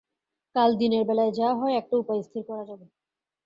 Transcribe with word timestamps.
কাল 0.55 0.69
দিনের 0.79 1.03
বেলায় 1.09 1.33
যা 1.33 1.49
হয় 1.59 1.75
একটা 1.75 1.95
উপায় 1.97 2.21
স্থির 2.23 2.43
করা 2.49 2.63
যাবে। 2.69 2.85